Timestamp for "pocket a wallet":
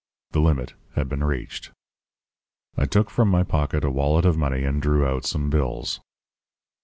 3.43-4.25